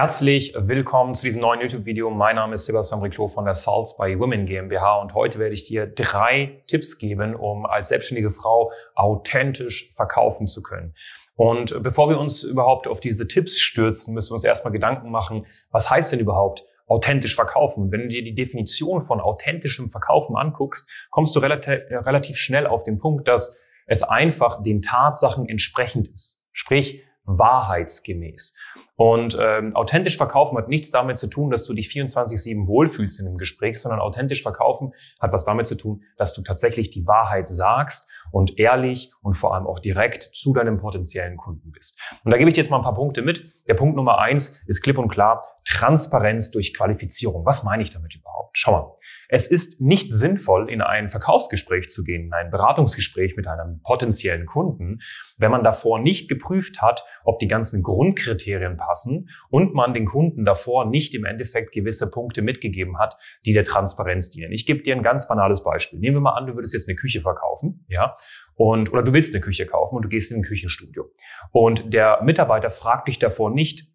[0.00, 2.08] Herzlich willkommen zu diesem neuen YouTube-Video.
[2.08, 5.66] Mein Name ist Sebastian Riclo von der Salz by Women GmbH und heute werde ich
[5.66, 10.94] dir drei Tipps geben, um als selbstständige Frau authentisch verkaufen zu können.
[11.34, 15.46] Und bevor wir uns überhaupt auf diese Tipps stürzen, müssen wir uns erstmal Gedanken machen,
[15.72, 17.90] was heißt denn überhaupt authentisch verkaufen?
[17.90, 22.84] Wenn du dir die Definition von authentischem Verkaufen anguckst, kommst du relativ, relativ schnell auf
[22.84, 26.44] den Punkt, dass es einfach den Tatsachen entsprechend ist.
[26.52, 28.54] Sprich, wahrheitsgemäß.
[28.96, 33.26] Und ähm, authentisch verkaufen hat nichts damit zu tun, dass du dich 24-7 wohlfühlst in
[33.26, 37.48] einem Gespräch, sondern authentisch verkaufen hat was damit zu tun, dass du tatsächlich die Wahrheit
[37.48, 42.00] sagst und ehrlich und vor allem auch direkt zu deinem potenziellen Kunden bist.
[42.24, 43.52] Und da gebe ich dir jetzt mal ein paar Punkte mit.
[43.66, 47.44] Der Punkt Nummer eins ist klipp und klar Transparenz durch Qualifizierung.
[47.44, 48.56] Was meine ich damit überhaupt?
[48.56, 48.94] Schau mal.
[49.28, 54.46] Es ist nicht sinnvoll, in ein Verkaufsgespräch zu gehen, in ein Beratungsgespräch mit einem potenziellen
[54.46, 55.00] Kunden,
[55.36, 60.46] wenn man davor nicht geprüft hat, ob die ganzen Grundkriterien passen und man den Kunden
[60.46, 64.52] davor nicht im Endeffekt gewisse Punkte mitgegeben hat, die der Transparenz dienen.
[64.52, 65.98] Ich gebe dir ein ganz banales Beispiel.
[65.98, 68.16] Nehmen wir mal an, du würdest jetzt eine Küche verkaufen, ja,
[68.54, 71.10] und, oder du willst eine Küche kaufen und du gehst in ein Küchenstudio.
[71.52, 73.88] Und der Mitarbeiter fragt dich davor nicht,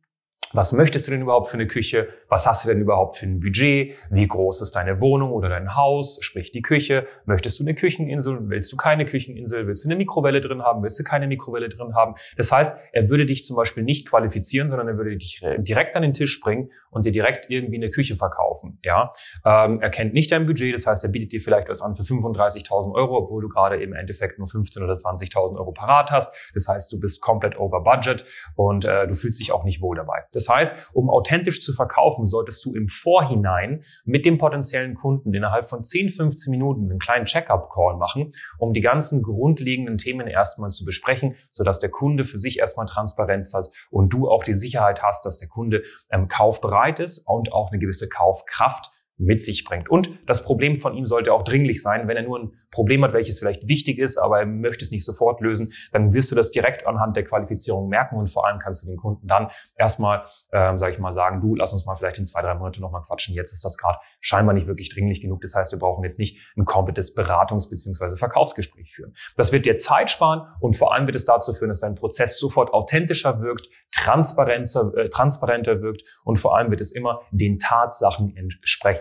[0.53, 2.09] was möchtest du denn überhaupt für eine Küche?
[2.29, 3.95] Was hast du denn überhaupt für ein Budget?
[4.11, 6.19] Wie groß ist deine Wohnung oder dein Haus?
[6.21, 7.07] Sprich die Küche.
[7.25, 8.37] Möchtest du eine Kücheninsel?
[8.49, 9.65] Willst du keine Kücheninsel?
[9.65, 10.83] Willst du eine Mikrowelle drin haben?
[10.83, 12.15] Willst du keine Mikrowelle drin haben?
[12.37, 16.03] Das heißt, er würde dich zum Beispiel nicht qualifizieren, sondern er würde dich direkt an
[16.03, 18.79] den Tisch bringen und dir direkt irgendwie eine Küche verkaufen.
[18.83, 19.13] Ja,
[19.45, 20.73] ähm, er kennt nicht dein Budget.
[20.73, 23.93] Das heißt, er bietet dir vielleicht was an für 35.000 Euro, obwohl du gerade im
[23.93, 26.35] Endeffekt nur 15 oder 20.000 Euro parat hast.
[26.53, 29.95] Das heißt, du bist komplett over budget und äh, du fühlst dich auch nicht wohl
[29.95, 30.23] dabei.
[30.31, 35.33] Das das heißt, um authentisch zu verkaufen, solltest du im Vorhinein mit dem potenziellen Kunden
[35.33, 40.71] innerhalb von 10, 15 Minuten einen kleinen Check-up-Call machen, um die ganzen grundlegenden Themen erstmal
[40.71, 45.01] zu besprechen, sodass der Kunde für sich erstmal Transparenz hat und du auch die Sicherheit
[45.01, 49.89] hast, dass der Kunde ähm, kaufbereit ist und auch eine gewisse Kaufkraft mit sich bringt.
[49.89, 52.07] Und das Problem von ihm sollte auch dringlich sein.
[52.07, 55.05] Wenn er nur ein Problem hat, welches vielleicht wichtig ist, aber er möchte es nicht
[55.05, 58.83] sofort lösen, dann wirst du das direkt anhand der Qualifizierung merken und vor allem kannst
[58.83, 62.17] du den Kunden dann erstmal, ähm, sage ich mal, sagen, du, lass uns mal vielleicht
[62.17, 63.35] in zwei, drei Monate nochmal quatschen.
[63.35, 65.41] Jetzt ist das gerade scheinbar nicht wirklich dringlich genug.
[65.41, 68.17] Das heißt, wir brauchen jetzt nicht ein komplettes Beratungs- bzw.
[68.17, 69.13] Verkaufsgespräch führen.
[69.37, 72.39] Das wird dir Zeit sparen und vor allem wird es dazu führen, dass dein Prozess
[72.39, 78.35] sofort authentischer wirkt, transparenter, äh, transparenter wirkt und vor allem wird es immer den Tatsachen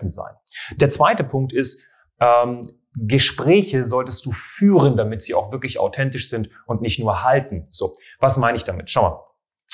[0.03, 0.35] entsprechend sein.
[0.77, 1.85] Der zweite Punkt ist,
[2.19, 7.63] ähm, Gespräche solltest du führen, damit sie auch wirklich authentisch sind und nicht nur halten.
[7.71, 8.89] So, was meine ich damit?
[8.89, 9.19] Schau mal.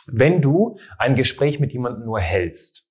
[0.07, 2.89] Wenn du ein Gespräch mit jemandem nur hältst,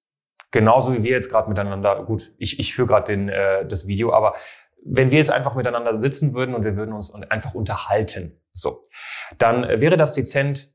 [0.51, 4.35] genauso wie wir jetzt gerade miteinander, gut, ich, ich führe gerade äh, das Video, aber
[4.85, 8.83] wenn wir jetzt einfach miteinander sitzen würden und wir würden uns einfach unterhalten, so,
[9.39, 10.75] dann wäre das dezent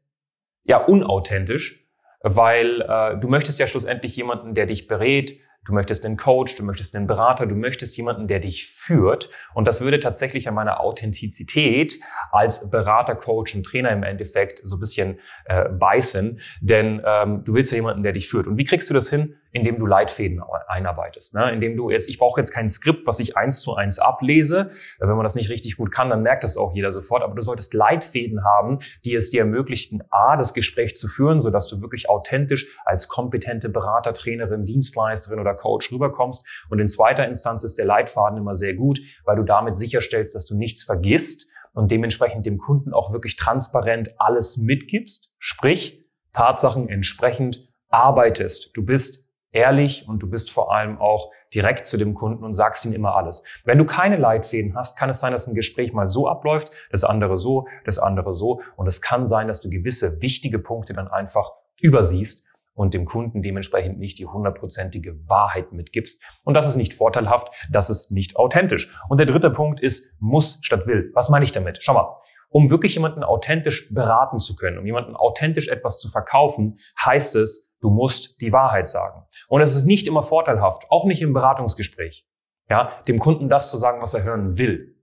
[0.63, 1.87] ja unauthentisch,
[2.21, 6.63] weil äh, du möchtest ja schlussendlich jemanden, der dich berät, Du möchtest einen Coach, du
[6.63, 9.29] möchtest einen Berater, du möchtest jemanden, der dich führt.
[9.53, 11.99] Und das würde tatsächlich an meiner Authentizität
[12.31, 16.39] als Berater, Coach und Trainer im Endeffekt so ein bisschen äh, beißen.
[16.61, 18.47] Denn ähm, du willst ja jemanden, der dich führt.
[18.47, 19.35] Und wie kriegst du das hin?
[19.53, 21.35] Indem du Leitfäden einarbeitest.
[21.35, 21.51] Ne?
[21.51, 24.71] Indem du jetzt, ich brauche jetzt kein Skript, was ich eins zu eins ablese.
[24.99, 27.21] Wenn man das nicht richtig gut kann, dann merkt das auch jeder sofort.
[27.21, 31.67] Aber du solltest Leitfäden haben, die es dir ermöglichten, A, das Gespräch zu führen, sodass
[31.67, 36.47] du wirklich authentisch als kompetente Berater, Trainerin, Dienstleisterin oder Coach rüberkommst.
[36.69, 40.47] Und in zweiter Instanz ist der Leitfaden immer sehr gut, weil du damit sicherstellst, dass
[40.47, 45.31] du nichts vergisst und dementsprechend dem Kunden auch wirklich transparent alles mitgibst.
[45.37, 48.75] Sprich, Tatsachen entsprechend arbeitest.
[48.75, 49.22] Du bist
[49.53, 53.15] ehrlich und du bist vor allem auch direkt zu dem Kunden und sagst ihm immer
[53.15, 53.43] alles.
[53.63, 57.03] Wenn du keine Leitfäden hast, kann es sein, dass ein Gespräch mal so abläuft, das
[57.03, 58.61] andere so, das andere so.
[58.75, 63.43] Und es kann sein, dass du gewisse wichtige Punkte dann einfach übersiehst und dem Kunden
[63.43, 66.23] dementsprechend nicht die hundertprozentige Wahrheit mitgibst.
[66.43, 68.91] Und das ist nicht vorteilhaft, das ist nicht authentisch.
[69.09, 71.11] Und der dritte Punkt ist muss statt will.
[71.13, 71.77] Was meine ich damit?
[71.81, 72.17] Schau mal.
[72.49, 77.72] Um wirklich jemanden authentisch beraten zu können, um jemanden authentisch etwas zu verkaufen, heißt es,
[77.83, 79.25] Du musst die Wahrheit sagen.
[79.49, 82.25] Und es ist nicht immer vorteilhaft, auch nicht im Beratungsgespräch,
[82.69, 84.95] ja, dem Kunden das zu sagen, was er hören will.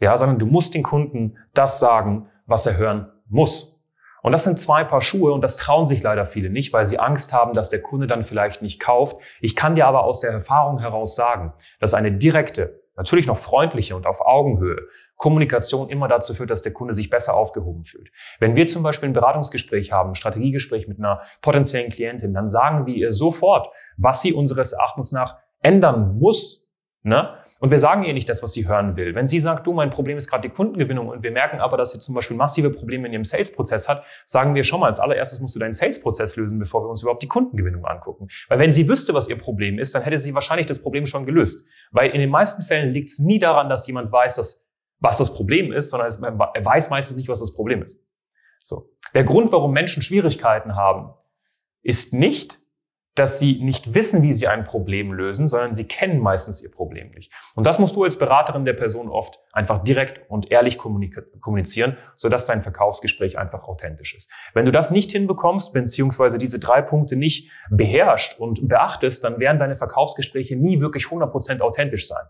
[0.00, 3.78] Ja, sondern du musst den Kunden das sagen, was er hören muss.
[4.22, 6.98] Und das sind zwei Paar Schuhe und das trauen sich leider viele nicht, weil sie
[6.98, 9.18] Angst haben, dass der Kunde dann vielleicht nicht kauft.
[9.42, 13.96] Ich kann dir aber aus der Erfahrung heraus sagen, dass eine direkte, natürlich noch freundliche
[13.96, 18.10] und auf Augenhöhe Kommunikation immer dazu führt, dass der Kunde sich besser aufgehoben fühlt.
[18.40, 22.86] Wenn wir zum Beispiel ein Beratungsgespräch haben, ein Strategiegespräch mit einer potenziellen Klientin, dann sagen
[22.86, 26.68] wir ihr sofort, was sie unseres Erachtens nach ändern muss,
[27.02, 27.34] ne?
[27.64, 29.14] Und wir sagen ihr nicht das, was sie hören will.
[29.14, 31.92] Wenn sie sagt, du, mein Problem ist gerade die Kundengewinnung und wir merken aber, dass
[31.92, 35.40] sie zum Beispiel massive Probleme in ihrem Sales-Prozess hat, sagen wir schon mal, als allererstes
[35.40, 38.28] musst du deinen Sales-Prozess lösen, bevor wir uns überhaupt die Kundengewinnung angucken.
[38.48, 41.24] Weil wenn sie wüsste, was ihr Problem ist, dann hätte sie wahrscheinlich das Problem schon
[41.24, 41.66] gelöst.
[41.90, 44.68] Weil in den meisten Fällen liegt es nie daran, dass jemand weiß, dass,
[44.98, 46.12] was das Problem ist, sondern
[46.52, 47.98] er weiß meistens nicht, was das Problem ist.
[48.60, 48.90] So.
[49.14, 51.14] Der Grund, warum Menschen Schwierigkeiten haben,
[51.82, 52.58] ist nicht,
[53.14, 57.10] dass sie nicht wissen, wie sie ein Problem lösen, sondern sie kennen meistens ihr Problem
[57.12, 57.32] nicht.
[57.54, 62.46] Und das musst du als Beraterin der Person oft einfach direkt und ehrlich kommunizieren, sodass
[62.46, 64.30] dein Verkaufsgespräch einfach authentisch ist.
[64.52, 69.58] Wenn du das nicht hinbekommst, beziehungsweise diese drei Punkte nicht beherrscht und beachtest, dann werden
[69.58, 72.24] deine Verkaufsgespräche nie wirklich 100% authentisch sein.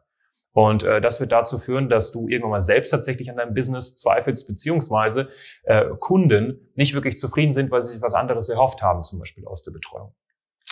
[0.52, 3.96] Und äh, das wird dazu führen, dass du irgendwann mal selbst tatsächlich an deinem Business
[3.96, 5.28] zweifelst, beziehungsweise
[5.64, 9.46] äh, Kunden nicht wirklich zufrieden sind, weil sie sich was anderes erhofft haben, zum Beispiel
[9.46, 10.14] aus der Betreuung.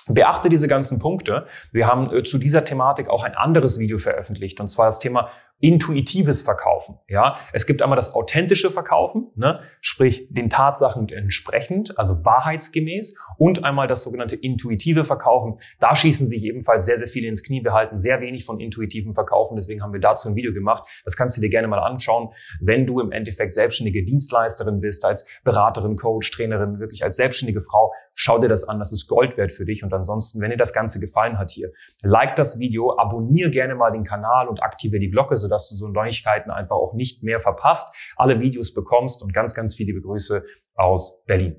[0.08, 1.46] Beachte diese ganzen Punkte.
[1.70, 5.31] Wir haben äh, zu dieser Thematik auch ein anderes Video veröffentlicht, und zwar das Thema
[5.62, 6.99] intuitives Verkaufen.
[7.09, 9.61] Ja, es gibt einmal das authentische Verkaufen, ne?
[9.81, 15.61] sprich den Tatsachen entsprechend, also wahrheitsgemäß, und einmal das sogenannte intuitive Verkaufen.
[15.79, 17.62] Da schießen sich ebenfalls sehr, sehr viele ins Knie.
[17.62, 20.82] Wir halten sehr wenig von intuitivem Verkaufen, deswegen haben wir dazu ein Video gemacht.
[21.05, 22.31] Das kannst du dir gerne mal anschauen,
[22.61, 27.93] wenn du im Endeffekt selbstständige Dienstleisterin bist, als Beraterin, Coach, Trainerin, wirklich als selbstständige Frau.
[28.15, 29.85] Schau dir das an, das ist Gold wert für dich.
[29.85, 31.70] Und ansonsten, wenn dir das Ganze gefallen hat hier,
[32.03, 35.88] like das Video, abonniere gerne mal den Kanal und aktiviere die Glocke, sodass du so
[35.88, 40.44] Neuigkeiten einfach auch nicht mehr verpasst, alle Videos bekommst und ganz, ganz viele Grüße
[40.75, 41.56] aus Berlin.